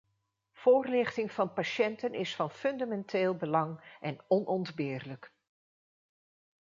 [0.53, 5.33] Voorlichting van patiënten is van fundamenteel belang en onontbeerlijk.